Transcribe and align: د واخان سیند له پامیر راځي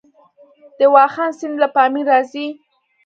د 0.77 0.79
واخان 0.95 1.31
سیند 1.39 1.55
له 1.61 1.67
پامیر 1.75 2.05
راځي 2.11 2.47